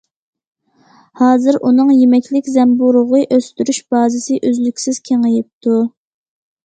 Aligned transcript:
ھازىر 1.21 1.59
ئۇنىڭ 1.67 1.91
يېمەكلىك 1.97 2.49
زەمبۇرۇغى 2.55 3.21
ئۆستۈرۈش 3.37 3.83
بازىسى 3.97 4.41
ئۈزلۈكسىز 4.49 5.03
كېڭىيىپتۇ. 5.11 5.77